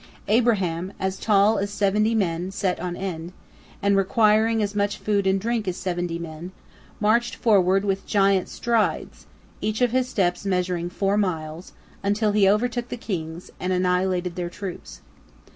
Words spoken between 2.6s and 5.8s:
on end, and requiring as much food and drink as